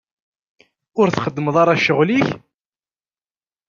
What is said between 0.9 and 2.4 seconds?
Ur txeddmeḍ ara ccɣel-ik?